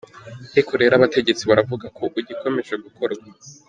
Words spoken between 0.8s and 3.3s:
rero abategetsi baravuga ko ugikomeje gukorwa.